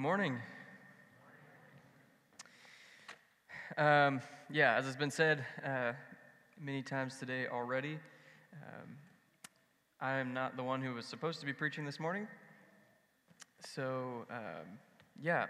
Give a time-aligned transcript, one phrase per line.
[0.00, 0.38] morning.
[3.76, 5.92] Um, yeah, as has been said uh,
[6.58, 7.98] many times today already,
[8.54, 8.96] um,
[10.00, 12.26] I am not the one who was supposed to be preaching this morning.
[13.74, 14.78] So, um,
[15.20, 15.48] yeah,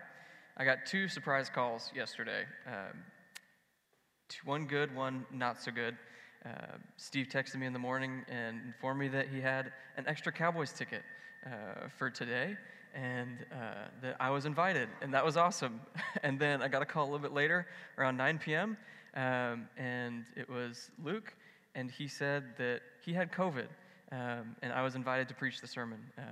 [0.56, 2.42] I got two surprise calls yesterday.
[2.67, 3.04] Um,
[4.44, 5.96] one good, one not so good.
[6.44, 10.32] Uh, Steve texted me in the morning and informed me that he had an extra
[10.32, 11.03] Cowboys ticket
[11.46, 12.56] uh, for today
[12.95, 15.81] and uh, that I was invited, and that was awesome.
[16.23, 17.67] and then I got a call a little bit later,
[17.98, 18.77] around 9 p.m.,
[19.15, 21.34] um, and it was Luke,
[21.75, 23.67] and he said that he had COVID,
[24.12, 26.23] um, and I was invited to preach the sermon uh,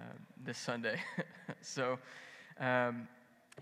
[0.44, 1.00] this Sunday.
[1.60, 1.98] so
[2.60, 3.08] um,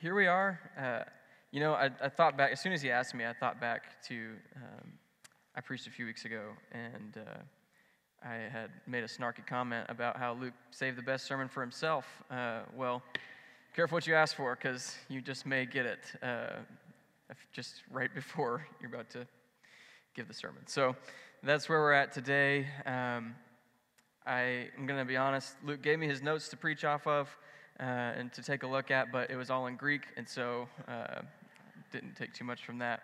[0.00, 0.60] here we are.
[0.78, 1.08] Uh,
[1.50, 4.02] you know, I, I, thought back, as soon as he asked me, I thought back
[4.08, 4.92] to, um,
[5.54, 7.38] I preached a few weeks ago, and uh,
[8.26, 12.24] I had made a snarky comment about how Luke saved the best sermon for himself.
[12.28, 13.00] Uh, well,
[13.72, 16.56] careful what you ask for because you just may get it uh,
[17.52, 19.28] just right before you're about to
[20.14, 20.62] give the sermon.
[20.66, 20.96] So
[21.44, 22.66] that's where we're at today.
[22.84, 23.36] Um,
[24.26, 27.28] I am going to be honest, Luke gave me his notes to preach off of
[27.78, 30.68] uh, and to take a look at, but it was all in Greek, and so
[30.88, 31.20] uh,
[31.92, 33.02] didn't take too much from that.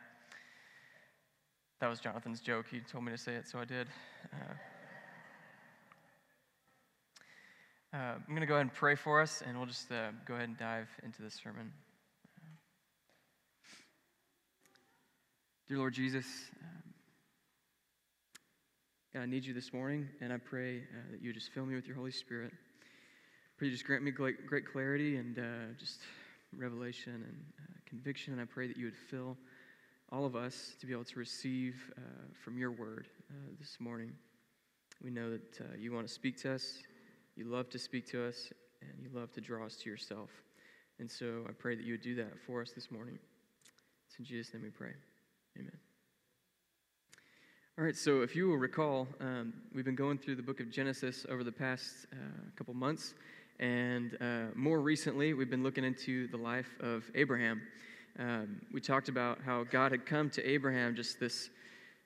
[1.78, 2.66] That was Jonathan's joke.
[2.68, 3.86] He told me to say it, so I did.
[4.32, 4.54] Uh,
[7.94, 10.32] Uh, I'm going to go ahead and pray for us, and we'll just uh, go
[10.32, 11.70] ahead and dive into this sermon.
[15.68, 16.24] Dear Lord Jesus,
[16.62, 16.94] um,
[19.12, 21.74] God, I need you this morning, and I pray uh, that you just fill me
[21.74, 22.52] with your Holy Spirit.
[23.58, 25.42] Pray you just grant me great, great clarity and uh,
[25.78, 26.00] just
[26.56, 29.36] revelation and uh, conviction, and I pray that you would fill
[30.10, 32.00] all of us to be able to receive uh,
[32.42, 33.08] from your word
[33.60, 34.12] this morning.
[35.04, 36.78] We know that you want to speak to us.
[37.34, 38.52] You love to speak to us,
[38.82, 40.28] and you love to draw us to yourself.
[40.98, 43.18] And so I pray that you would do that for us this morning.
[44.06, 44.92] It's in Jesus' name we pray.
[45.58, 45.72] Amen.
[47.78, 50.70] All right, so if you will recall, um, we've been going through the book of
[50.70, 52.16] Genesis over the past uh,
[52.54, 53.14] couple months,
[53.58, 57.62] and uh, more recently, we've been looking into the life of Abraham.
[58.18, 61.48] Um, we talked about how God had come to Abraham just this,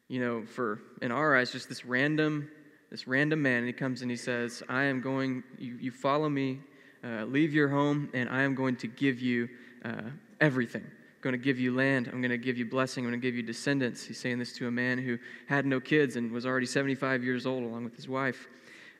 [0.06, 2.48] you know, for in our eyes, just this random
[2.96, 6.30] this random man, and he comes and he says, I am going, you, you follow
[6.30, 6.60] me,
[7.04, 9.50] uh, leave your home, and I am going to give you
[9.84, 10.00] uh,
[10.40, 10.80] everything.
[10.80, 12.08] I'm going to give you land.
[12.10, 13.04] I'm going to give you blessing.
[13.04, 14.02] I'm going to give you descendants.
[14.06, 17.44] He's saying this to a man who had no kids and was already 75 years
[17.44, 18.48] old along with his wife.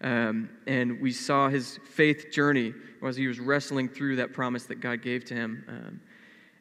[0.03, 4.83] Um, and we saw his faith journey as he was wrestling through that promise that
[4.83, 5.65] God gave to him.
[5.69, 6.01] Um,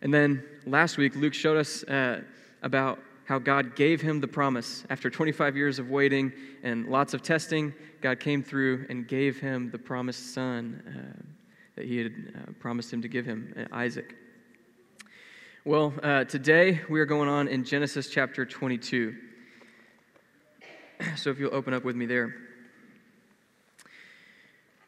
[0.02, 2.22] and then last week, Luke showed us uh,
[2.62, 4.86] about how God gave him the promise.
[4.90, 6.32] After 25 years of waiting
[6.64, 11.24] and lots of testing, God came through and gave him the promised son uh,
[11.76, 14.16] that he had uh, promised him to give him, uh, Isaac.
[15.66, 19.16] Well, uh, today we are going on in Genesis chapter 22.
[21.18, 22.34] So if you'll open up with me there.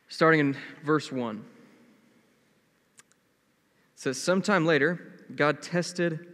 [0.07, 1.35] Starting in verse 1.
[1.35, 3.03] It
[3.95, 5.01] says, Sometime later,
[5.35, 6.25] God tested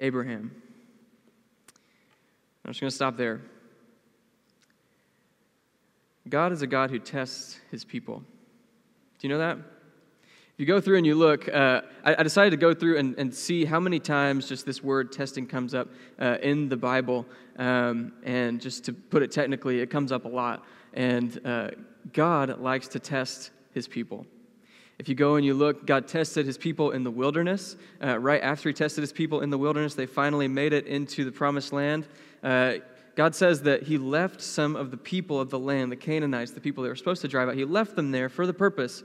[0.00, 0.61] Abraham
[2.64, 3.40] I'm just going to stop there.
[6.28, 8.22] God is a God who tests his people.
[9.18, 9.58] Do you know that?
[9.58, 13.18] If you go through and you look, uh, I, I, decided to go through and,
[13.18, 15.88] and, see how many times just this word testing comes up
[16.20, 17.26] uh, in the Bible.
[17.56, 20.64] Um, and just to put it technically, it comes up a lot.
[20.92, 21.70] And uh,
[22.12, 24.26] God likes to test his people.
[24.98, 27.76] If you go and you look, God tested his people in the wilderness.
[28.00, 31.24] Uh, right after he tested his people in the wilderness, they finally made it into
[31.24, 32.06] the promised land.
[32.42, 32.74] Uh,
[33.14, 36.60] God says that he left some of the people of the land, the Canaanites, the
[36.60, 39.02] people they were supposed to drive out, he left them there for the purpose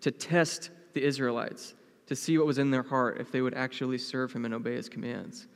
[0.00, 1.74] to test the Israelites,
[2.06, 4.74] to see what was in their heart, if they would actually serve him and obey
[4.74, 5.46] his commands.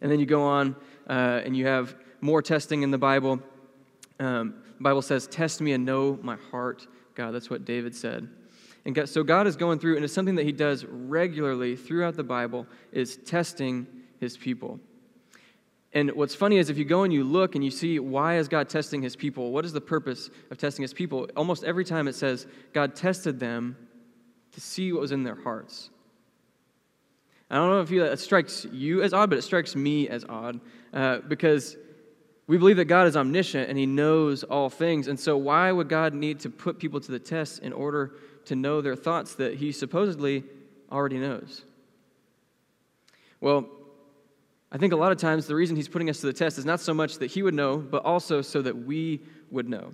[0.00, 0.76] And then you go on
[1.08, 3.40] uh, and you have more testing in the Bible.
[4.20, 7.32] Um, the Bible says, Test me and know my heart, God.
[7.32, 8.28] That's what David said.
[8.84, 12.14] And God, so God is going through, and it's something that He does regularly throughout
[12.14, 13.86] the Bible, is testing
[14.20, 14.78] His people.
[15.92, 18.48] And what's funny is if you go and you look and you see why is
[18.48, 19.52] God testing His people?
[19.52, 21.28] What is the purpose of testing His people?
[21.36, 23.76] Almost every time it says God tested them
[24.52, 25.90] to see what was in their hearts.
[27.50, 30.24] I don't know if you, that strikes you as odd, but it strikes me as
[30.28, 30.60] odd
[30.92, 31.76] uh, because
[32.46, 35.08] we believe that God is omniscient and He knows all things.
[35.08, 38.56] And so, why would God need to put people to the test in order to
[38.56, 40.44] know their thoughts that he supposedly
[40.90, 41.64] already knows?
[43.40, 43.68] Well,
[44.70, 46.64] I think a lot of times the reason he's putting us to the test is
[46.64, 49.20] not so much that he would know, but also so that we
[49.50, 49.92] would know.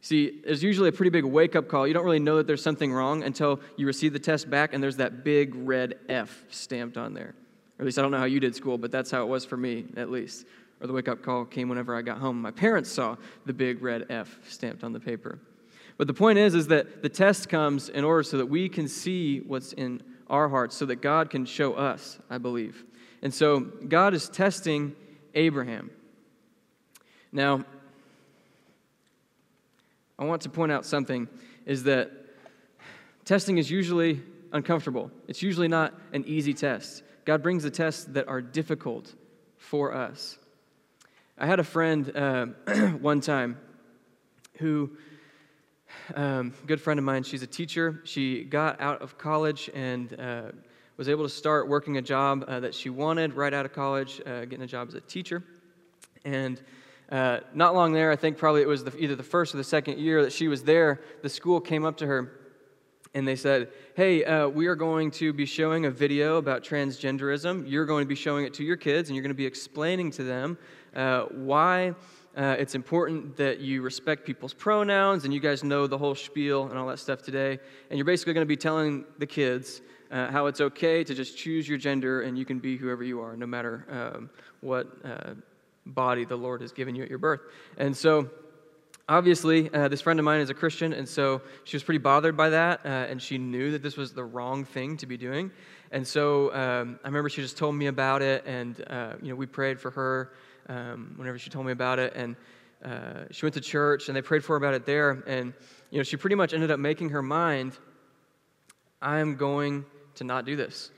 [0.00, 1.86] See, there's usually a pretty big wake up call.
[1.86, 4.82] You don't really know that there's something wrong until you receive the test back and
[4.82, 7.34] there's that big red F stamped on there.
[7.78, 9.44] Or at least I don't know how you did school, but that's how it was
[9.44, 10.46] for me, at least.
[10.80, 12.42] Or the wake up call came whenever I got home.
[12.42, 13.16] My parents saw
[13.46, 15.38] the big red F stamped on the paper.
[15.98, 18.88] But the point is, is that the test comes in order so that we can
[18.88, 22.84] see what's in our hearts, so that God can show us, I believe.
[23.22, 24.94] And so God is testing
[25.34, 25.90] Abraham.
[27.30, 27.64] Now,
[30.18, 31.28] I want to point out something
[31.64, 32.10] is that
[33.24, 34.20] testing is usually
[34.52, 35.10] uncomfortable.
[35.28, 37.02] It's usually not an easy test.
[37.24, 39.14] God brings the tests that are difficult
[39.56, 40.38] for us.
[41.38, 42.46] I had a friend uh,
[43.00, 43.58] one time
[44.58, 44.90] who,
[46.14, 48.00] um, good friend of mine, she's a teacher.
[48.04, 50.42] She got out of college and uh,
[50.96, 54.20] was able to start working a job uh, that she wanted right out of college,
[54.26, 55.42] uh, getting a job as a teacher.
[56.24, 56.60] And
[57.10, 59.64] uh, not long there, I think probably it was the, either the first or the
[59.64, 62.38] second year that she was there, the school came up to her
[63.14, 67.68] and they said, Hey, uh, we are going to be showing a video about transgenderism.
[67.68, 70.10] You're going to be showing it to your kids, and you're going to be explaining
[70.12, 70.56] to them
[70.94, 71.94] uh, why
[72.34, 76.68] uh, it's important that you respect people's pronouns, and you guys know the whole spiel
[76.68, 77.58] and all that stuff today.
[77.90, 81.36] And you're basically going to be telling the kids uh, how it's okay to just
[81.36, 84.30] choose your gender, and you can be whoever you are, no matter um,
[84.60, 85.34] what uh,
[85.86, 87.40] body the Lord has given you at your birth.
[87.78, 88.30] And so,
[89.08, 92.36] obviously, uh, this friend of mine is a Christian, and so she was pretty bothered
[92.36, 95.50] by that, uh, and she knew that this was the wrong thing to be doing.
[95.90, 99.34] And so um, I remember she just told me about it, and uh, you know
[99.34, 100.32] we prayed for her
[100.68, 102.36] um, whenever she told me about it, and
[102.84, 105.54] uh, she went to church, and they prayed for her about it there, and
[105.90, 107.78] you know she pretty much ended up making her mind,
[109.00, 109.84] I'm going
[110.16, 110.90] to not do this.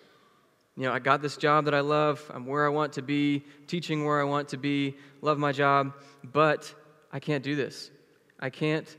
[0.76, 2.20] You know, I got this job that I love.
[2.34, 5.92] I'm where I want to be, teaching where I want to be, love my job,
[6.24, 6.74] but
[7.12, 7.90] I can't do this.
[8.40, 8.96] I can't.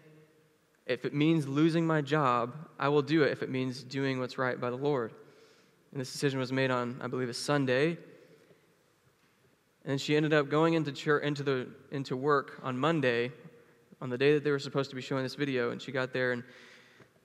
[0.85, 4.37] If it means losing my job, I will do it if it means doing what's
[4.37, 5.11] right by the Lord.
[5.91, 7.97] And this decision was made on, I believe, a Sunday.
[9.83, 13.31] And she ended up going into, church, into, the, into work on Monday,
[14.01, 15.71] on the day that they were supposed to be showing this video.
[15.71, 16.43] And she got there and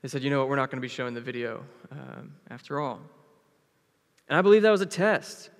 [0.02, 1.62] they said, you know what, we're not going to be showing the video
[1.92, 3.00] um, after all.
[4.28, 5.50] And I believe that was a test.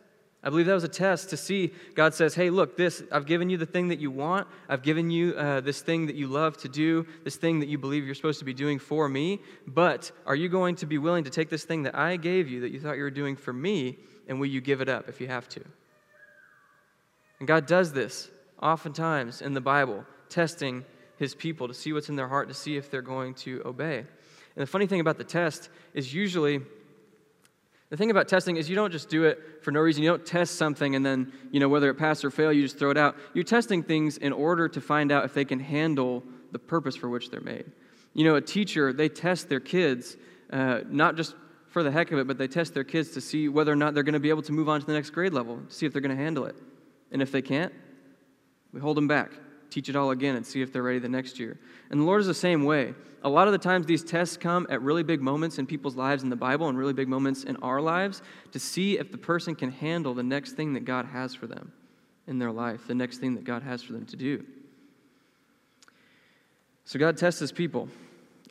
[0.43, 3.51] I believe that was a test to see God says, hey, look, this, I've given
[3.51, 4.49] you the thing that you want.
[4.69, 7.77] I've given you uh, this thing that you love to do, this thing that you
[7.77, 9.41] believe you're supposed to be doing for me.
[9.67, 12.61] But are you going to be willing to take this thing that I gave you
[12.63, 13.99] that you thought you were doing for me,
[14.29, 15.63] and will you give it up if you have to?
[17.39, 18.31] And God does this
[18.63, 20.85] oftentimes in the Bible, testing
[21.19, 24.07] his people to see what's in their heart, to see if they're going to obey.
[24.57, 26.61] And the funny thing about the test is usually
[27.91, 30.05] the thing about testing is you don't just do it for no reason.
[30.05, 32.79] You don't test something and then, you know, whether it pass or fail, you just
[32.79, 33.17] throw it out.
[33.35, 37.09] You're testing things in order to find out if they can handle the purpose for
[37.09, 37.65] which they're made.
[38.15, 40.17] You know, a teacher, they test their kids,
[40.53, 41.35] uh, not just
[41.67, 43.95] for the heck of it, but they test their kids to see whether or not
[43.95, 45.85] they're going to be able to move on to the next grade level, to see
[45.85, 46.57] if they're going to handle it.
[47.11, 47.73] And if they can't,
[48.73, 49.33] we hold them back
[49.71, 51.59] teach it all again and see if they're ready the next year.
[51.91, 52.95] And the Lord is the same way.
[53.23, 56.23] A lot of the times, these tests come at really big moments in people's lives
[56.23, 58.23] in the Bible and really big moments in our lives
[58.53, 61.73] to see if the person can handle the next thing that God has for them
[62.27, 64.45] in their life, the next thing that God has for them to do.
[66.85, 67.89] So, God tests his people.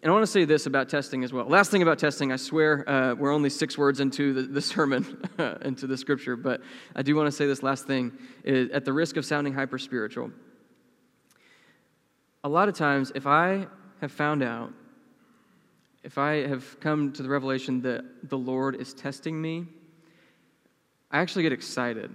[0.01, 1.45] And I want to say this about testing as well.
[1.45, 5.27] Last thing about testing, I swear uh, we're only six words into the, the sermon,
[5.61, 6.61] into the scripture, but
[6.95, 9.77] I do want to say this last thing is, at the risk of sounding hyper
[9.77, 10.31] spiritual
[12.43, 13.67] a lot of times, if I
[14.01, 14.71] have found out,
[16.03, 19.65] if I have come to the revelation that the Lord is testing me,
[21.11, 22.11] I actually get excited.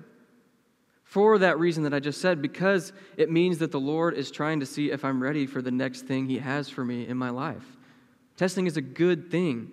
[1.02, 4.60] For that reason that I just said, because it means that the Lord is trying
[4.60, 7.30] to see if I'm ready for the next thing He has for me in my
[7.30, 7.64] life.
[8.36, 9.70] Testing is a good thing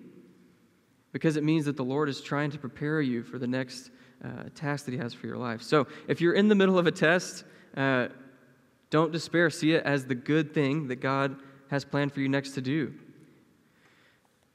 [1.12, 3.90] because it means that the Lord is trying to prepare you for the next
[4.24, 5.62] uh, task that He has for your life.
[5.62, 7.44] So if you're in the middle of a test,
[7.76, 8.08] uh,
[8.92, 9.48] don't despair.
[9.48, 11.36] See it as the good thing that God
[11.70, 12.92] has planned for you next to do.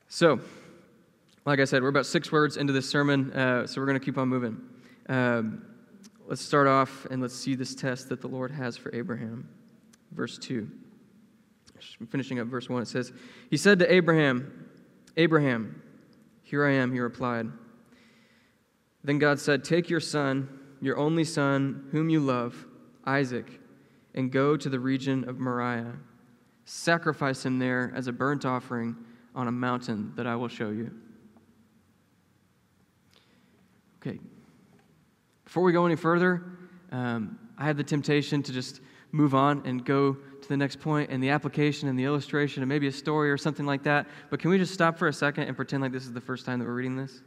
[0.08, 0.39] So,
[1.44, 4.06] like I said, we're about six words into this sermon, uh, so we're going to
[4.06, 4.62] keep on moving.
[5.10, 5.65] Um,
[6.27, 9.50] let's start off and let's see this test that the Lord has for Abraham.
[10.12, 10.70] Verse 2.
[12.10, 13.12] Finishing up verse 1, it says,
[13.50, 14.70] He said to Abraham,
[15.17, 15.82] Abraham,
[16.44, 17.48] here I am, he replied.
[19.03, 20.48] Then God said, Take your son,
[20.79, 22.67] your only son, whom you love,
[23.03, 23.62] Isaac
[24.18, 25.94] and go to the region of Moriah.
[26.66, 28.96] Sacrifice him there as a burnt offering
[29.36, 30.92] on a mountain that I will show you.
[34.02, 34.20] Okay.
[35.46, 36.44] Before we go any further,
[36.92, 38.82] um, I have the temptation to just
[39.12, 42.70] move on and go to the next point and the application and the illustration and
[42.70, 44.08] maybe a story or something like that.
[44.32, 46.44] But can we just stop for a second and pretend like this is the first
[46.46, 47.22] time that we're reading this?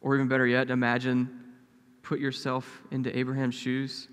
[0.00, 1.45] Or even better yet, imagine
[2.06, 4.06] put yourself into Abraham's shoes.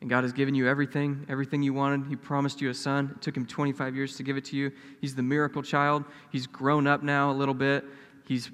[0.00, 2.08] And God has given you everything, everything you wanted.
[2.08, 3.14] He promised you a son.
[3.16, 4.70] It took him 25 years to give it to you.
[5.00, 6.04] He's the miracle child.
[6.30, 7.84] He's grown up now a little bit.
[8.24, 8.52] He's,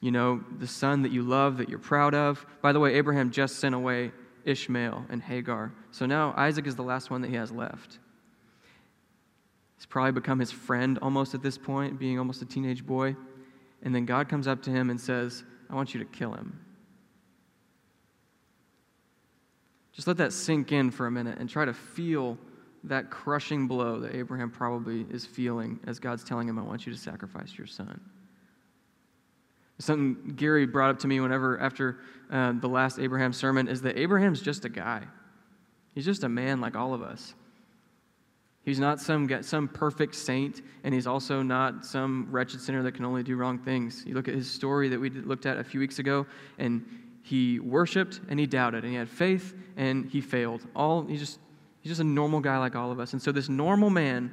[0.00, 2.44] you know, the son that you love, that you're proud of.
[2.60, 4.10] By the way, Abraham just sent away
[4.44, 5.72] Ishmael and Hagar.
[5.92, 8.00] So now Isaac is the last one that he has left.
[9.76, 13.14] He's probably become his friend almost at this point, being almost a teenage boy.
[13.82, 16.58] And then God comes up to him and says, I want you to kill him.
[20.00, 22.38] Just let that sink in for a minute and try to feel
[22.84, 26.92] that crushing blow that Abraham probably is feeling as God's telling him, I want you
[26.94, 28.00] to sacrifice your son.
[29.78, 31.98] Something Gary brought up to me whenever, after
[32.30, 35.02] uh, the last Abraham sermon, is that Abraham's just a guy.
[35.94, 37.34] He's just a man like all of us.
[38.64, 43.04] He's not some, some perfect saint, and he's also not some wretched sinner that can
[43.04, 44.02] only do wrong things.
[44.06, 46.26] You look at his story that we looked at a few weeks ago,
[46.58, 46.86] and
[47.22, 50.66] he worshiped and he doubted, and he had faith and he failed.
[50.74, 51.38] All he's just
[51.80, 53.12] he's just a normal guy like all of us.
[53.12, 54.30] And so this normal man,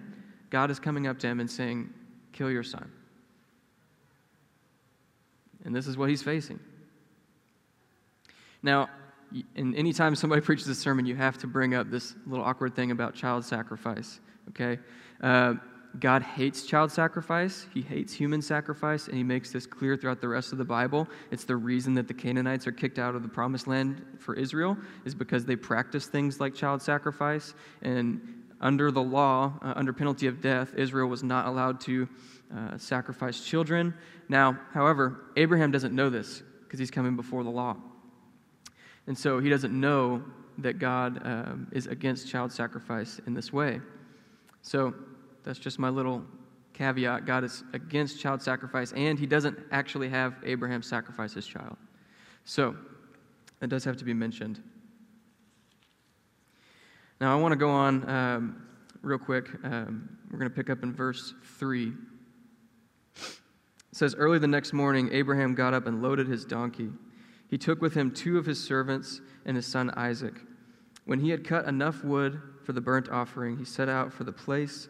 [0.49, 1.93] God is coming up to him and saying,
[2.33, 2.91] "Kill your son."
[5.65, 6.59] And this is what he's facing.
[8.63, 8.89] Now,
[9.55, 12.91] and anytime somebody preaches a sermon, you have to bring up this little awkward thing
[12.91, 14.79] about child sacrifice, okay?
[15.21, 15.55] Uh,
[15.99, 17.65] God hates child sacrifice.
[17.73, 21.07] He hates human sacrifice, and he makes this clear throughout the rest of the Bible.
[21.31, 24.77] It's the reason that the Canaanites are kicked out of the promised land for Israel,
[25.05, 27.55] is because they practice things like child sacrifice.
[27.81, 32.07] And under the law, uh, under penalty of death, Israel was not allowed to
[32.55, 33.93] uh, sacrifice children.
[34.29, 37.77] Now, however, Abraham doesn't know this because he's coming before the law.
[39.07, 40.23] And so he doesn't know
[40.57, 43.79] that God um, is against child sacrifice in this way.
[44.61, 44.93] So
[45.47, 46.25] that's just my little
[46.73, 47.25] caveat.
[47.25, 51.77] God is against child sacrifice, and he doesn't actually have Abraham sacrifice his child.
[52.43, 52.75] So
[53.61, 54.61] that does have to be mentioned.
[57.21, 58.67] Now, I want to go on um,
[59.01, 59.47] real quick.
[59.63, 61.93] Um, we're going to pick up in verse 3.
[63.15, 63.23] It
[63.93, 66.89] says, Early the next morning, Abraham got up and loaded his donkey.
[67.49, 70.35] He took with him two of his servants and his son Isaac.
[71.05, 74.33] When he had cut enough wood for the burnt offering, he set out for the
[74.33, 74.89] place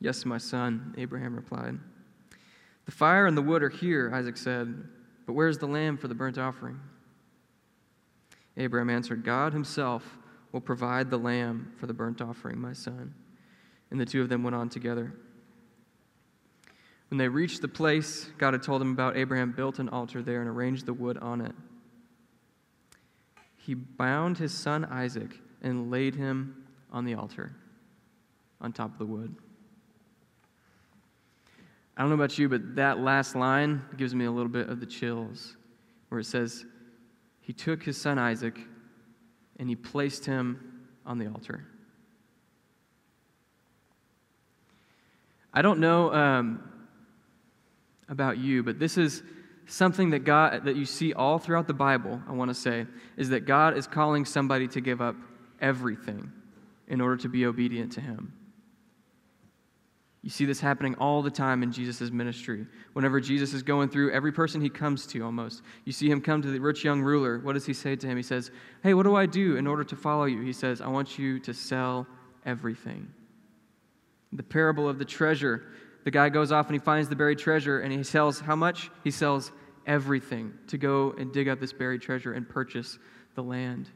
[0.00, 1.78] Yes, my son, Abraham replied.
[2.86, 4.82] The fire and the wood are here, Isaac said,
[5.26, 6.80] but where's the lamb for the burnt offering?
[8.56, 10.18] Abraham answered, God himself
[10.52, 13.14] will provide the lamb for the burnt offering, my son.
[13.90, 15.12] And the two of them went on together.
[17.08, 20.40] When they reached the place God had told them about, Abraham built an altar there
[20.40, 21.54] and arranged the wood on it.
[23.56, 27.54] He bound his son Isaac and laid him on the altar
[28.60, 29.34] on top of the wood.
[31.96, 34.80] I don't know about you, but that last line gives me a little bit of
[34.80, 35.56] the chills,
[36.08, 36.64] where it says,
[37.40, 38.58] He took his son Isaac
[39.58, 41.66] and he placed him on the altar.
[45.52, 46.62] I don't know um,
[48.08, 49.22] about you, but this is
[49.66, 53.28] something that God that you see all throughout the Bible, I want to say, is
[53.30, 55.16] that God is calling somebody to give up
[55.60, 56.32] everything
[56.88, 58.32] in order to be obedient to him.
[60.22, 62.66] You see this happening all the time in Jesus' ministry.
[62.92, 66.42] Whenever Jesus is going through every person he comes to almost, you see him come
[66.42, 67.38] to the rich young ruler.
[67.38, 68.16] What does he say to him?
[68.18, 68.50] He says,
[68.82, 70.42] Hey, what do I do in order to follow you?
[70.42, 72.06] He says, I want you to sell
[72.44, 73.08] everything.
[74.32, 75.62] The parable of the treasure
[76.04, 78.90] the guy goes off and he finds the buried treasure and he sells how much?
[79.04, 79.52] He sells
[79.86, 82.98] everything to go and dig up this buried treasure and purchase
[83.34, 83.88] the land.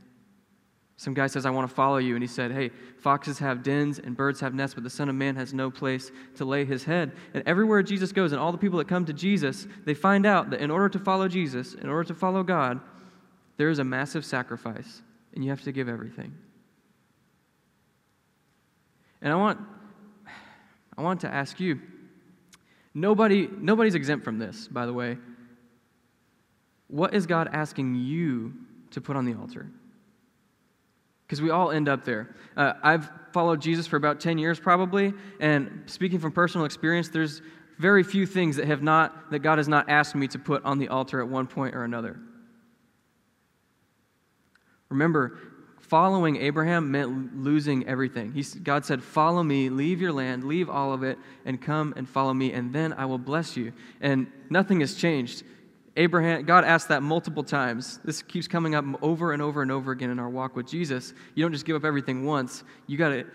[0.96, 2.14] Some guy says, I want to follow you.
[2.14, 5.14] And he said, Hey, foxes have dens and birds have nests, but the Son of
[5.14, 7.12] Man has no place to lay his head.
[7.34, 10.50] And everywhere Jesus goes, and all the people that come to Jesus, they find out
[10.50, 12.80] that in order to follow Jesus, in order to follow God,
[13.56, 15.02] there is a massive sacrifice,
[15.34, 16.32] and you have to give everything.
[19.20, 19.58] And I want,
[20.96, 21.80] I want to ask you
[22.92, 25.18] nobody, nobody's exempt from this, by the way.
[26.88, 28.54] What is God asking you
[28.90, 29.70] to put on the altar?
[31.26, 32.34] Because we all end up there.
[32.56, 37.42] Uh, I've followed Jesus for about 10 years probably, and speaking from personal experience, there's
[37.78, 40.78] very few things that have not that God has not asked me to put on
[40.78, 42.18] the altar at one point or another.
[44.88, 45.38] Remember,
[45.80, 48.32] following Abraham meant losing everything.
[48.32, 52.08] He, God said, Follow me, leave your land, leave all of it, and come and
[52.08, 53.72] follow me, and then I will bless you.
[54.00, 55.42] And nothing has changed.
[55.96, 58.00] Abraham, God asked that multiple times.
[58.04, 61.14] This keeps coming up over and over and over again in our walk with Jesus.
[61.34, 62.64] You don't just give up everything once.
[62.86, 63.26] You got to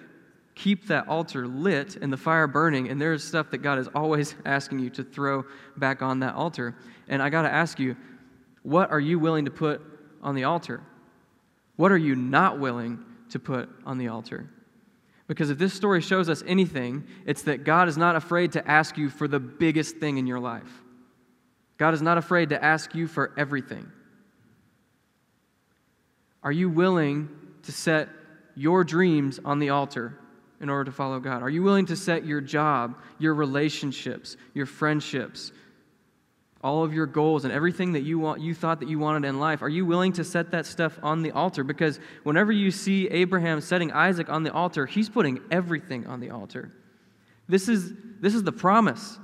[0.55, 2.89] keep that altar lit and the fire burning.
[2.89, 5.45] And there's stuff that God is always asking you to throw
[5.77, 6.75] back on that altar.
[7.07, 7.95] And I got to ask you,
[8.63, 9.81] what are you willing to put
[10.21, 10.81] on the altar?
[11.77, 12.99] What are you not willing
[13.29, 14.49] to put on the altar?
[15.27, 18.97] Because if this story shows us anything, it's that God is not afraid to ask
[18.97, 20.83] you for the biggest thing in your life.
[21.79, 23.91] God is not afraid to ask you for everything.
[26.43, 27.29] Are you willing
[27.63, 28.09] to set
[28.55, 30.19] your dreams on the altar
[30.61, 31.41] in order to follow God?
[31.41, 35.53] Are you willing to set your job, your relationships, your friendships,
[36.61, 39.39] all of your goals and everything that you want you thought that you wanted in
[39.39, 43.07] life are you willing to set that stuff on the altar because whenever you see
[43.07, 46.69] Abraham setting Isaac on the altar he's putting everything on the altar
[47.47, 49.17] this is this is the promise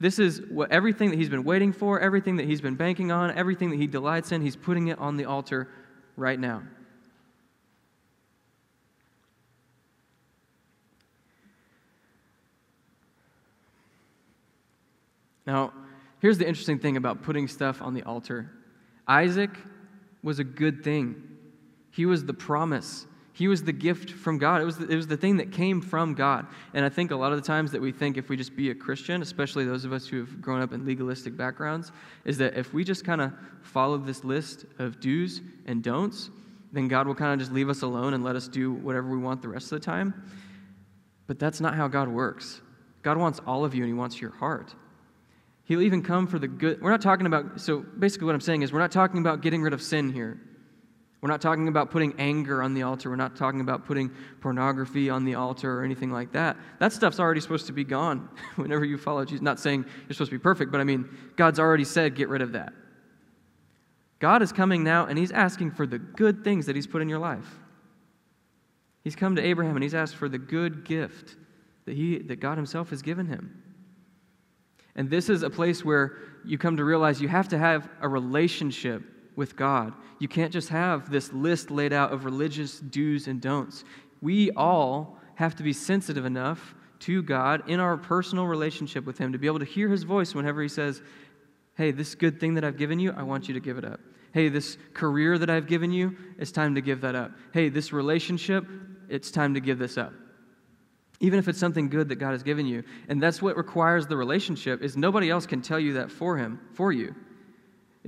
[0.00, 3.36] this is what everything that he's been waiting for, everything that he's been banking on,
[3.36, 5.68] everything that he delights in, he's putting it on the altar
[6.16, 6.62] right now.
[15.46, 15.72] Now,
[16.20, 18.52] here's the interesting thing about putting stuff on the altar
[19.08, 19.50] Isaac
[20.22, 21.22] was a good thing,
[21.90, 23.06] he was the promise.
[23.38, 24.60] He was the gift from God.
[24.60, 26.44] It was, the, it was the thing that came from God.
[26.74, 28.70] And I think a lot of the times that we think if we just be
[28.70, 31.92] a Christian, especially those of us who have grown up in legalistic backgrounds,
[32.24, 36.30] is that if we just kind of follow this list of do's and don'ts,
[36.72, 39.18] then God will kind of just leave us alone and let us do whatever we
[39.18, 40.20] want the rest of the time.
[41.28, 42.60] But that's not how God works.
[43.02, 44.74] God wants all of you and He wants your heart.
[45.62, 46.82] He'll even come for the good.
[46.82, 49.62] We're not talking about, so basically what I'm saying is we're not talking about getting
[49.62, 50.40] rid of sin here.
[51.20, 53.10] We're not talking about putting anger on the altar.
[53.10, 56.56] We're not talking about putting pornography on the altar or anything like that.
[56.78, 59.42] That stuff's already supposed to be gone whenever you follow Jesus.
[59.42, 62.40] Not saying you're supposed to be perfect, but I mean, God's already said, get rid
[62.40, 62.72] of that.
[64.20, 67.08] God is coming now and He's asking for the good things that He's put in
[67.08, 67.58] your life.
[69.02, 71.36] He's come to Abraham and He's asked for the good gift
[71.86, 73.62] that, he, that God Himself has given him.
[74.94, 78.08] And this is a place where you come to realize you have to have a
[78.08, 79.02] relationship
[79.38, 79.94] with God.
[80.18, 83.84] You can't just have this list laid out of religious do's and don'ts.
[84.20, 89.32] We all have to be sensitive enough to God in our personal relationship with Him
[89.32, 91.00] to be able to hear His voice whenever He says,
[91.76, 94.00] Hey, this good thing that I've given you, I want you to give it up.
[94.32, 97.30] Hey, this career that I've given you, it's time to give that up.
[97.52, 98.66] Hey, this relationship,
[99.08, 100.12] it's time to give this up
[101.20, 104.16] even if it's something good that god has given you and that's what requires the
[104.16, 107.12] relationship is nobody else can tell you that for him for you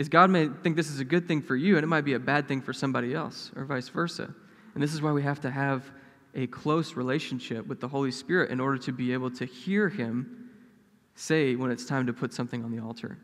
[0.00, 2.14] is God may think this is a good thing for you and it might be
[2.14, 4.34] a bad thing for somebody else, or vice versa.
[4.72, 5.84] And this is why we have to have
[6.34, 10.48] a close relationship with the Holy Spirit in order to be able to hear Him
[11.16, 13.18] say when it's time to put something on the altar.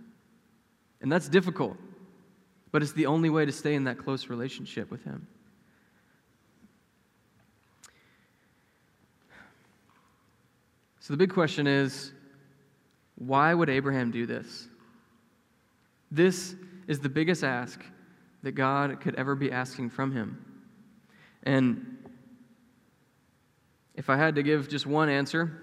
[1.00, 1.78] And that's difficult,
[2.72, 5.26] but it's the only way to stay in that close relationship with Him.
[11.00, 12.12] So the big question is
[13.14, 14.68] why would Abraham do this?
[16.10, 16.54] This
[16.86, 17.80] is the biggest ask
[18.42, 20.44] that God could ever be asking from him.
[21.42, 21.96] And
[23.94, 25.62] if I had to give just one answer,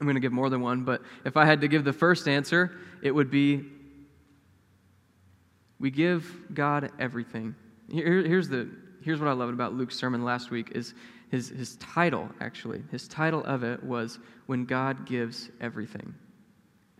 [0.00, 2.28] I'm going to give more than one, but if I had to give the first
[2.28, 3.64] answer, it would be
[5.78, 7.56] we give God everything.
[7.90, 8.70] Here, here's, the,
[9.02, 10.94] here's what I loved about Luke's sermon last week is
[11.30, 12.82] his, his title, actually.
[12.92, 16.14] His title of it was When God Gives Everything.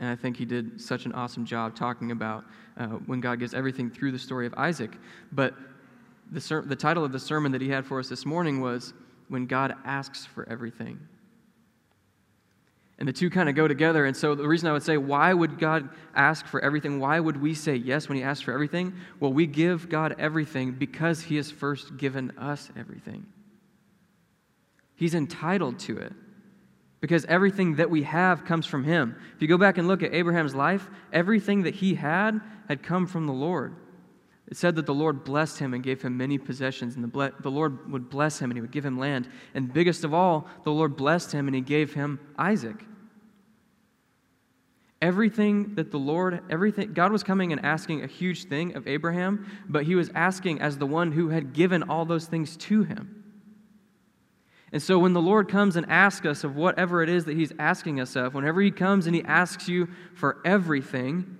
[0.02, 2.44] And I think he did such an awesome job talking about
[2.76, 4.90] uh, when God gives everything through the story of Isaac.
[5.30, 5.54] But
[6.32, 8.94] the, ser- the title of the sermon that he had for us this morning was
[9.28, 10.98] When God Asks for Everything.
[12.98, 14.04] And the two kind of go together.
[14.04, 16.98] And so the reason I would say, why would God ask for everything?
[16.98, 18.94] Why would we say yes when he asks for everything?
[19.20, 23.24] Well, we give God everything because he has first given us everything.
[24.96, 26.12] He's entitled to it
[27.02, 29.16] because everything that we have comes from him.
[29.34, 33.06] If you go back and look at Abraham's life, everything that he had had come
[33.06, 33.74] from the Lord.
[34.46, 37.32] It said that the Lord blessed him and gave him many possessions, and the, ble-
[37.40, 39.28] the Lord would bless him and he would give him land.
[39.52, 42.84] And biggest of all, the Lord blessed him and he gave him Isaac.
[45.00, 49.50] Everything that the Lord, everything, God was coming and asking a huge thing of Abraham,
[49.68, 53.21] but he was asking as the one who had given all those things to him.
[54.72, 57.52] And so when the Lord comes and asks us of whatever it is that He's
[57.58, 61.36] asking us of, whenever He comes and He asks you for everything,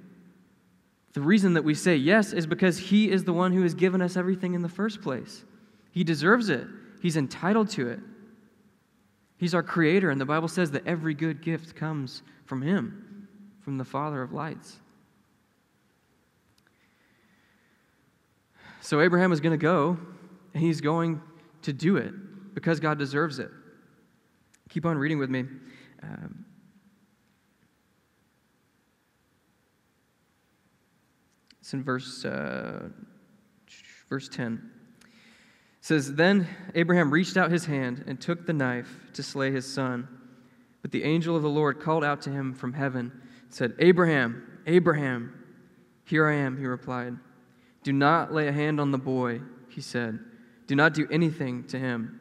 [1.15, 4.03] the reason that we say yes is because He is the one who has given
[4.03, 5.45] us everything in the first place.
[5.93, 6.67] He deserves it,
[7.01, 8.01] He's entitled to it.
[9.39, 13.29] He's our creator, and the Bible says that every good gift comes from Him,
[13.63, 14.79] from the Father of lights.
[18.83, 19.97] So Abraham is going to go,
[20.53, 21.23] and he's going
[21.63, 22.13] to do it
[22.55, 23.51] because God deserves it.
[24.69, 25.45] Keep on reading with me.
[26.03, 26.45] Um,
[31.61, 32.89] it's in verse, uh,
[34.09, 34.71] verse 10.
[35.03, 35.09] It
[35.81, 40.09] says, Then Abraham reached out his hand and took the knife to slay his son.
[40.81, 43.13] But the angel of the Lord called out to him from heaven
[43.43, 45.39] and said, Abraham, Abraham.
[46.05, 47.17] Here I am, he replied.
[47.83, 50.19] Do not lay a hand on the boy, he said.
[50.67, 52.21] Do not do anything to him.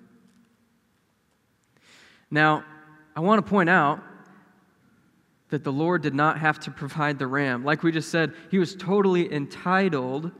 [2.31, 2.63] Now,
[3.15, 4.01] I want to point out
[5.49, 7.65] that the Lord did not have to provide the ram.
[7.65, 10.31] Like we just said, he was totally entitled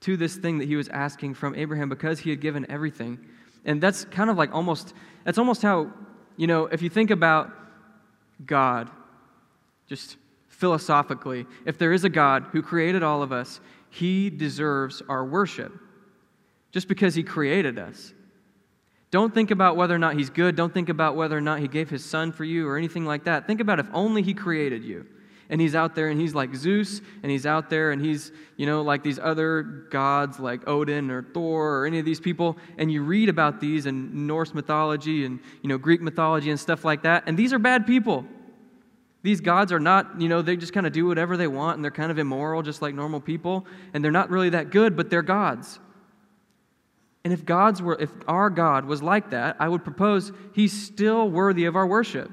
[0.00, 3.18] to this thing that he was asking from Abraham because he had given everything.
[3.66, 5.92] And that's kind of like almost, that's almost how,
[6.36, 7.50] you know, if you think about
[8.44, 8.90] God,
[9.86, 10.16] just
[10.48, 15.72] philosophically, if there is a God who created all of us, he deserves our worship
[16.72, 18.12] just because he created us.
[19.14, 20.56] Don't think about whether or not he's good.
[20.56, 23.22] Don't think about whether or not he gave his son for you or anything like
[23.26, 23.46] that.
[23.46, 25.06] Think about if only he created you.
[25.48, 28.66] And he's out there and he's like Zeus, and he's out there and he's, you
[28.66, 32.58] know, like these other gods like Odin or Thor or any of these people.
[32.76, 36.84] And you read about these in Norse mythology and, you know, Greek mythology and stuff
[36.84, 37.22] like that.
[37.28, 38.24] And these are bad people.
[39.22, 41.84] These gods are not, you know, they just kind of do whatever they want and
[41.84, 43.64] they're kind of immoral, just like normal people.
[43.92, 45.78] And they're not really that good, but they're gods.
[47.24, 51.28] And if God's were, if our God was like that, I would propose he's still
[51.28, 52.30] worthy of our worship.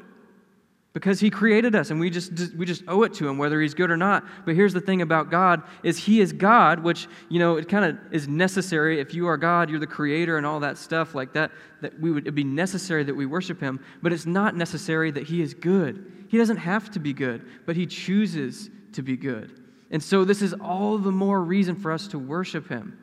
[0.93, 3.73] Because he created us and we just we just owe it to him whether he's
[3.73, 4.25] good or not.
[4.45, 7.85] But here's the thing about God is he is God, which, you know, it kind
[7.85, 11.31] of is necessary if you are God, you're the creator and all that stuff like
[11.31, 15.11] that that we would it'd be necessary that we worship him, but it's not necessary
[15.11, 16.25] that he is good.
[16.27, 19.61] He doesn't have to be good, but he chooses to be good.
[19.91, 23.00] And so this is all the more reason for us to worship him.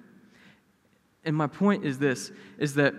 [1.28, 2.94] And my point is this is that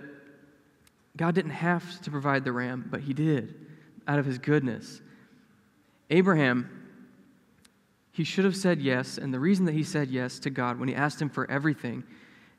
[1.16, 3.52] God didn't have to provide the ram, but he did
[4.06, 5.00] out of his goodness.
[6.10, 6.76] Abraham
[8.12, 10.88] he should have said yes, and the reason that he said yes to God when
[10.88, 12.04] he asked him for everything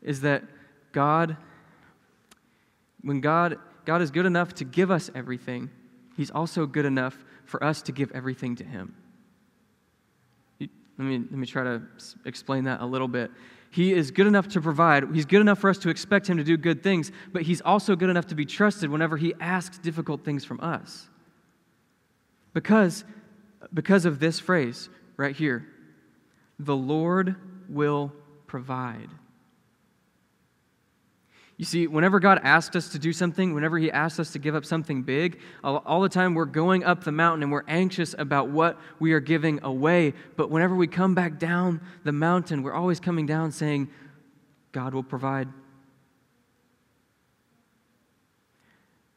[0.02, 0.44] is that
[0.92, 1.38] God
[3.02, 3.56] when God
[3.86, 5.70] God is good enough to give us everything,
[6.18, 8.94] he's also good enough for us to give everything to him.
[10.60, 11.82] Let me, let me try to
[12.26, 13.32] explain that a little bit.
[13.72, 15.06] He is good enough to provide.
[15.14, 17.96] He's good enough for us to expect Him to do good things, but He's also
[17.96, 21.10] good enough to be trusted whenever He asks difficult things from us.
[22.54, 23.06] Because,
[23.74, 25.66] because of this phrase right here
[26.66, 27.36] the Lord
[27.70, 28.14] will
[28.48, 29.10] provide.
[31.62, 34.56] You see, whenever God asks us to do something, whenever He asks us to give
[34.56, 38.50] up something big, all the time we're going up the mountain and we're anxious about
[38.50, 40.16] what we are giving away.
[40.38, 43.92] But whenever we come back down the mountain, we're always coming down saying,
[44.72, 45.50] God will provide.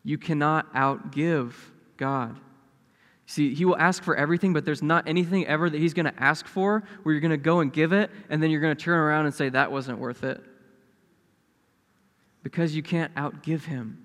[0.02, 1.54] You cannot outgive
[1.96, 2.38] God.
[3.24, 6.22] See, he will ask for everything, but there's not anything ever that he's going to
[6.22, 8.84] ask for where you're going to go and give it, and then you're going to
[8.84, 10.44] turn around and say, that wasn't worth it
[12.44, 13.98] because you can't outgive him.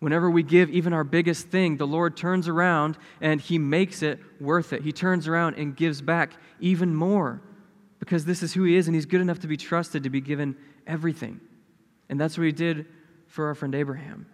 [0.00, 4.18] Whenever we give even our biggest thing, the Lord turns around and he makes it
[4.40, 4.82] worth it.
[4.82, 7.40] He turns around and gives back even more
[8.00, 10.20] because this is who he is and he's good enough to be trusted to be
[10.20, 10.56] given
[10.88, 11.40] everything.
[12.08, 12.86] And that's what he did
[13.28, 14.26] for our friend Abraham.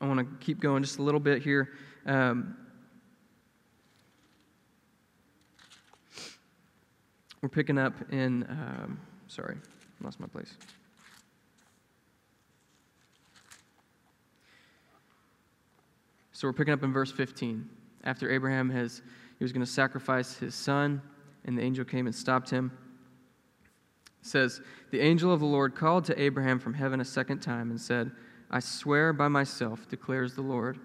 [0.00, 1.70] I want to keep going just a little bit here.
[2.04, 2.56] Um,
[7.42, 9.56] We're picking up in, um, sorry,
[10.00, 10.54] lost my place.
[16.32, 17.68] So we're picking up in verse 15.
[18.04, 19.02] After Abraham has,
[19.38, 21.00] he was going to sacrifice his son,
[21.44, 22.72] and the angel came and stopped him.
[24.20, 27.70] It says, The angel of the Lord called to Abraham from heaven a second time
[27.70, 28.12] and said,
[28.50, 30.78] I swear by myself, declares the Lord,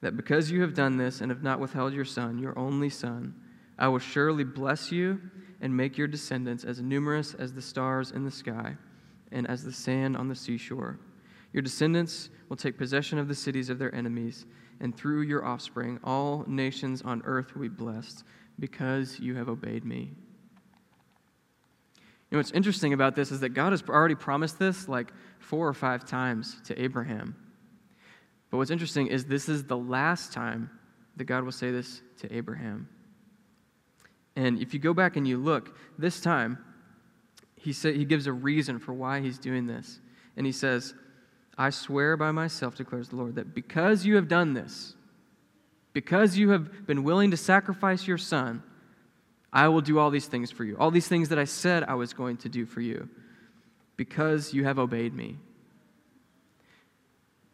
[0.00, 3.34] that because you have done this and have not withheld your son, your only son,
[3.78, 5.20] I will surely bless you
[5.62, 8.76] and make your descendants as numerous as the stars in the sky
[9.30, 10.98] and as the sand on the seashore.
[11.52, 14.44] Your descendants will take possession of the cities of their enemies,
[14.80, 18.24] and through your offspring, all nations on earth will be blessed
[18.58, 20.10] because you have obeyed me.
[22.30, 25.68] You know, what's interesting about this is that God has already promised this like four
[25.68, 27.36] or five times to Abraham.
[28.50, 30.70] But what's interesting is this is the last time
[31.16, 32.88] that God will say this to Abraham.
[34.36, 36.58] And if you go back and you look, this time,
[37.56, 40.00] he, say, he gives a reason for why he's doing this.
[40.36, 40.94] And he says,
[41.56, 44.94] I swear by myself, declares the Lord, that because you have done this,
[45.92, 48.62] because you have been willing to sacrifice your son,
[49.52, 50.76] I will do all these things for you.
[50.78, 53.08] All these things that I said I was going to do for you,
[53.96, 55.36] because you have obeyed me.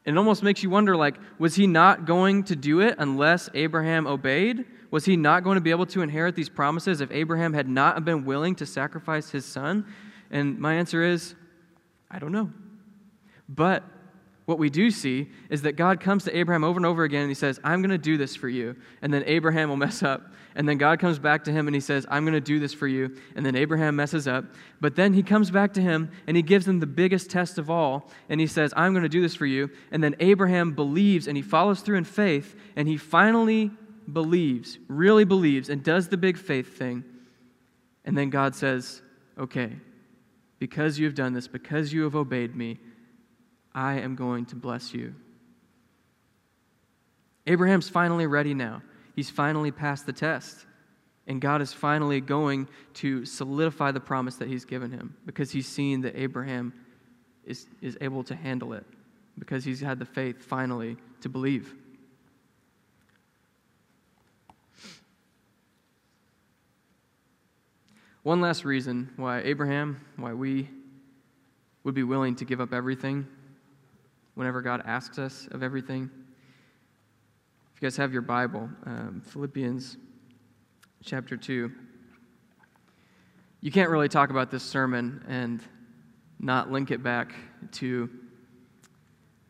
[0.09, 4.07] It almost makes you wonder like, was he not going to do it unless Abraham
[4.07, 4.64] obeyed?
[4.90, 8.03] Was he not going to be able to inherit these promises if Abraham had not
[8.07, 9.85] been willing to sacrifice his son?
[10.31, 11.35] And my answer is,
[12.11, 12.51] I don't know.
[13.51, 13.85] But
[14.49, 17.31] what we do see is that God comes to Abraham over and over again and
[17.31, 18.77] he says, I'm going to do this for you.
[19.03, 20.33] And then Abraham will mess up.
[20.55, 22.73] And then God comes back to him and he says, I'm going to do this
[22.73, 23.15] for you.
[23.37, 24.47] And then Abraham messes up.
[24.81, 27.69] But then he comes back to him and he gives him the biggest test of
[27.69, 28.11] all.
[28.31, 29.69] And he says, I'm going to do this for you.
[29.93, 32.57] And then Abraham believes and he follows through in faith.
[32.75, 33.71] And he finally
[34.11, 37.05] believes, really believes, and does the big faith thing.
[38.07, 39.03] And then God says,
[39.39, 39.77] Okay,
[40.59, 42.79] because you have done this, because you have obeyed me,
[43.75, 45.15] I am going to bless you.
[47.47, 48.83] Abraham's finally ready now.
[49.15, 50.67] He's finally passed the test.
[51.27, 55.67] And God is finally going to solidify the promise that He's given him because He's
[55.67, 56.73] seen that Abraham
[57.49, 58.85] is, is able to handle it,
[59.39, 61.75] because he's had the faith finally to believe.
[68.23, 70.69] One last reason why Abraham, why we
[71.85, 73.27] would be willing to give up everything
[74.38, 76.09] whenever God asks us of everything.
[77.74, 79.96] If you guys have your Bible, um, Philippians
[81.03, 81.72] chapter 2.
[83.61, 85.61] You can't really talk about this sermon and
[86.38, 87.35] not link it back
[87.72, 88.09] to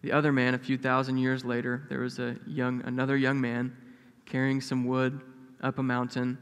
[0.00, 1.84] the other man a few thousand years later.
[1.90, 3.76] There was a young, another young man
[4.24, 5.20] carrying some wood
[5.60, 6.38] up a mountain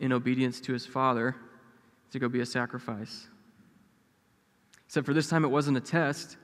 [0.00, 1.34] in obedience to his father
[2.10, 3.28] to go be a sacrifice.
[4.84, 6.36] Except for this time, it wasn't a test,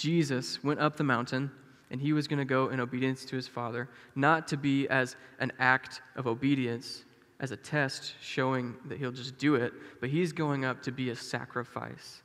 [0.00, 1.50] Jesus went up the mountain
[1.90, 5.14] and he was going to go in obedience to his Father, not to be as
[5.40, 7.04] an act of obedience,
[7.38, 11.10] as a test showing that he'll just do it, but he's going up to be
[11.10, 12.22] a sacrifice.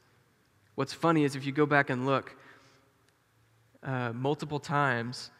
[0.75, 2.37] What's funny is if you go back and look,
[3.83, 5.31] uh, multiple times,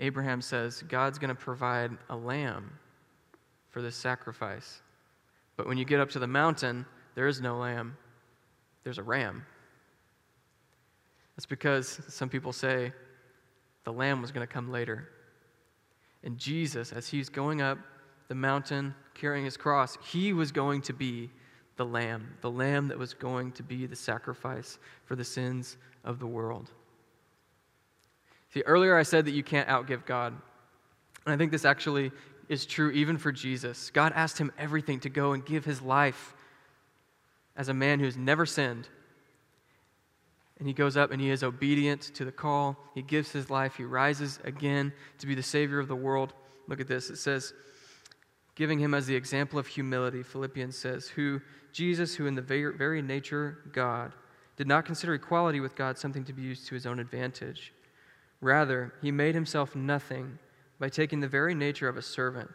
[0.00, 2.72] Abraham says, God's going to provide a lamb
[3.68, 4.82] for this sacrifice.
[5.56, 7.96] But when you get up to the mountain, there is no lamb,
[8.82, 9.46] there's a ram.
[11.40, 12.92] That's because some people say
[13.84, 15.08] the lamb was going to come later.
[16.22, 17.78] And Jesus, as he's going up
[18.28, 21.30] the mountain carrying his cross, he was going to be
[21.76, 26.18] the lamb, the lamb that was going to be the sacrifice for the sins of
[26.18, 26.68] the world.
[28.52, 30.34] See, earlier I said that you can't outgive God.
[31.24, 32.12] And I think this actually
[32.50, 33.88] is true even for Jesus.
[33.88, 36.34] God asked him everything to go and give his life
[37.56, 38.90] as a man who has never sinned
[40.60, 42.76] and he goes up and he is obedient to the call.
[42.94, 43.76] He gives his life.
[43.76, 46.34] He rises again to be the Savior of the world.
[46.68, 47.08] Look at this.
[47.08, 47.54] It says,
[48.54, 51.40] giving him as the example of humility, Philippians says, who,
[51.72, 54.12] Jesus, who in the very, nature God,
[54.56, 57.72] did not consider equality with God something to be used to his own advantage.
[58.42, 60.38] Rather, he made himself nothing
[60.78, 62.50] by taking the very nature of a servant,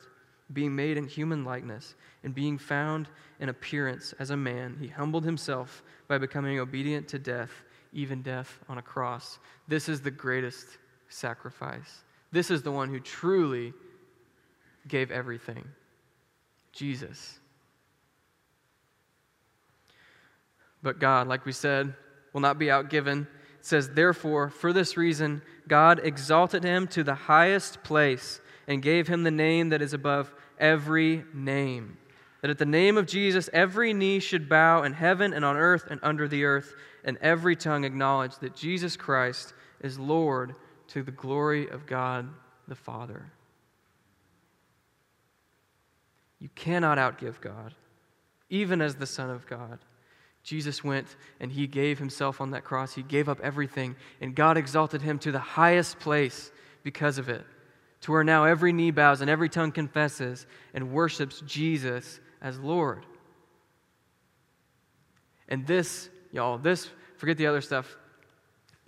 [0.54, 3.08] being made in human likeness, and being found
[3.40, 4.78] in appearance as a man.
[4.80, 7.64] He humbled himself by becoming obedient to death
[7.96, 9.40] even death on a cross.
[9.68, 10.68] This is the greatest
[11.10, 12.04] sacrifice.
[12.32, 13.74] This is the one who truly
[14.88, 15.68] gave everything
[16.72, 17.40] Jesus.
[20.84, 21.96] But God, like we said,
[22.34, 23.22] will not be outgiven.
[23.22, 29.08] It says, Therefore, for this reason, God exalted him to the highest place and gave
[29.08, 31.98] him the name that is above every name.
[32.42, 35.88] That at the name of Jesus, every knee should bow in heaven and on earth
[35.90, 40.56] and under the earth and every tongue acknowledge that Jesus Christ is Lord
[40.88, 42.28] to the glory of God
[42.68, 43.32] the Father.
[46.40, 47.74] You cannot outgive God.
[48.50, 49.80] even as the Son of God.
[50.44, 52.94] Jesus went and he gave himself on that cross.
[52.94, 56.52] He gave up everything, and God exalted him to the highest place
[56.84, 57.44] because of it,
[58.02, 63.06] to where now every knee bows and every tongue confesses and worships Jesus as Lord.
[65.50, 67.98] And this, y'all, this, forget the other stuff,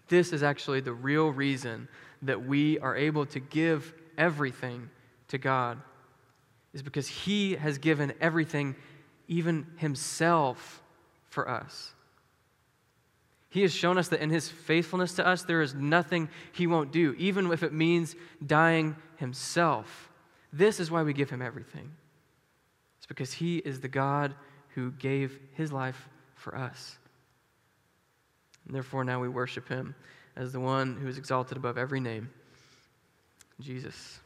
[0.10, 1.88] this is actually the real reason
[2.21, 4.89] that we are able to give everything
[5.29, 5.79] to God,
[6.73, 8.75] is because He has given everything,
[9.27, 10.81] even Himself
[11.29, 11.93] for us.
[13.49, 16.91] He has shown us that in his faithfulness to us, there is nothing he won't
[16.91, 20.12] do, even if it means dying himself.
[20.51, 21.91] This is why we give him everything.
[22.97, 24.36] It's because he is the God
[24.75, 26.97] who gave his life for us.
[28.67, 29.95] And therefore, now we worship him
[30.36, 32.30] as the one who is exalted above every name
[33.60, 34.19] Jesus.